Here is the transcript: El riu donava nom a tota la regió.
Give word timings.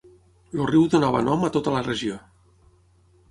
El 0.59 0.63
riu 0.69 0.85
donava 0.93 1.21
nom 1.27 1.45
a 1.47 1.51
tota 1.57 1.73
la 1.75 1.83
regió. 1.91 2.17